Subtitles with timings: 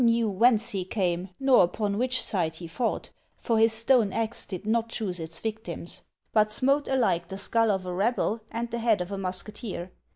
[0.03, 4.47] 403 knew whence he came, nor upon which side he fought; for his stone axe
[4.47, 6.01] did not choose its victims,
[6.33, 9.91] but smote alike the skull of a rebel and the head of a musketeer.